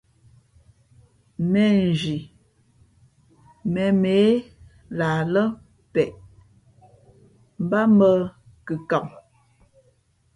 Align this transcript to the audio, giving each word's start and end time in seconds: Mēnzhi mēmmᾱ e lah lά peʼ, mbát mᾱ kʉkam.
Mēnzhi 1.55 2.13
mēmmᾱ 3.75 4.15
e 4.21 4.31
lah 5.01 5.21
lά 5.33 5.43
peʼ, 5.93 6.11
mbát 7.63 7.87
mᾱ 7.97 8.09
kʉkam. 8.65 9.05